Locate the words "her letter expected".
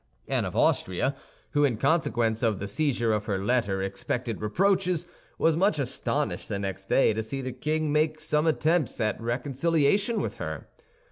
3.25-4.41